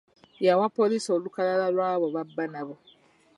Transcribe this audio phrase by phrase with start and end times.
[0.45, 2.75] Yawa poliisi olukalala lw'abo b'abba nabo.